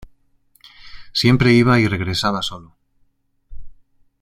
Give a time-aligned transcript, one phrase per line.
[1.13, 2.75] Siempre iba y regresaba solo.